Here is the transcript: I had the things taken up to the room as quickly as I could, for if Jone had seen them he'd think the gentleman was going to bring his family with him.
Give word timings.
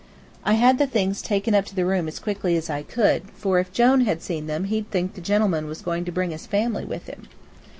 I 0.43 0.53
had 0.53 0.79
the 0.79 0.87
things 0.87 1.21
taken 1.21 1.53
up 1.53 1.63
to 1.65 1.75
the 1.75 1.85
room 1.85 2.07
as 2.07 2.17
quickly 2.17 2.57
as 2.57 2.71
I 2.71 2.81
could, 2.81 3.29
for 3.35 3.59
if 3.59 3.71
Jone 3.71 4.01
had 4.01 4.23
seen 4.23 4.47
them 4.47 4.63
he'd 4.63 4.89
think 4.89 5.13
the 5.13 5.21
gentleman 5.21 5.67
was 5.67 5.83
going 5.83 6.05
to 6.05 6.11
bring 6.11 6.31
his 6.31 6.47
family 6.47 6.85
with 6.85 7.05
him. 7.05 7.27